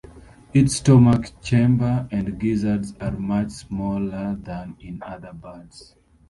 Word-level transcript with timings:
Its 0.51 0.77
stomach 0.77 1.31
chamber 1.43 2.07
and 2.09 2.39
gizzard 2.39 2.87
are 2.99 3.11
much 3.11 3.51
smaller 3.51 4.35
than 4.41 4.75
in 4.79 4.97
other 5.03 5.31
birds. 5.31 5.93